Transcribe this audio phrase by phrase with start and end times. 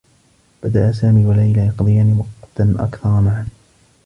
[0.63, 3.47] بدآ سامي و ليلى يقضيان وقتا آكثر معا.